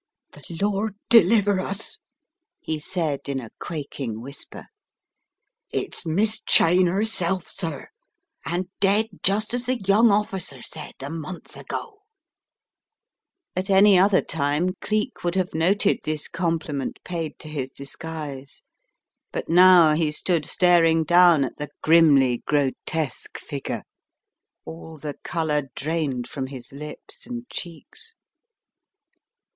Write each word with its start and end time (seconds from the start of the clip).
"The 0.31 0.41
Lord 0.59 0.95
deliver 1.09 1.59
us," 1.59 1.99
he 2.59 2.79
said 2.79 3.29
in 3.29 3.39
a 3.39 3.51
quaking 3.59 4.19
whisper. 4.19 4.65
"It's 5.69 6.07
Miss 6.07 6.41
Cheyne 6.43 6.87
herself, 6.87 7.47
sir, 7.47 7.87
and 8.43 8.67
dead 8.79 9.05
just 9.21 9.53
as 9.53 9.67
the 9.67 9.79
young 9.79 10.09
officer 10.09 10.63
said 10.63 10.95
a 11.01 11.11
month 11.11 11.55
ago." 11.55 11.99
At 13.55 13.69
any 13.69 13.99
other 13.99 14.23
time 14.23 14.73
Cleek 14.81 15.23
would 15.23 15.35
have 15.35 15.53
noted 15.53 15.99
this 16.03 16.27
compliment 16.27 16.97
paid 17.03 17.37
to 17.37 17.47
his 17.47 17.69
disguise, 17.69 18.63
but 19.31 19.49
now 19.49 19.93
he 19.93 20.11
stood 20.11 20.45
staring 20.47 21.03
down 21.03 21.45
at 21.45 21.57
the 21.57 21.69
grimly 21.83 22.39
grotesque 22.47 23.37
figure, 23.37 23.83
all 24.65 24.97
the 24.97 25.19
colour 25.23 25.69
drained 25.75 26.27
from 26.27 26.47
his 26.47 26.71
lips 26.71 27.27
and 27.27 27.47
cheeks. 27.49 28.15